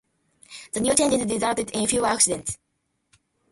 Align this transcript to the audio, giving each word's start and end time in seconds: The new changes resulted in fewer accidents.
The 0.73 0.79
new 0.79 0.95
changes 0.95 1.31
resulted 1.31 1.69
in 1.75 1.85
fewer 1.85 2.07
accidents. 2.07 2.57